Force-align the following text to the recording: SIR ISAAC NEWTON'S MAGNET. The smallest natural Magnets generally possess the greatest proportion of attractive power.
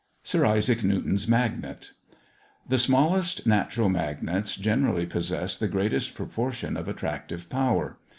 SIR 0.23 0.47
ISAAC 0.47 0.83
NEWTON'S 0.83 1.27
MAGNET. 1.27 1.91
The 2.67 2.79
smallest 2.79 3.45
natural 3.45 3.87
Magnets 3.87 4.55
generally 4.55 5.05
possess 5.05 5.55
the 5.55 5.67
greatest 5.67 6.15
proportion 6.15 6.75
of 6.75 6.87
attractive 6.87 7.49
power. 7.49 7.99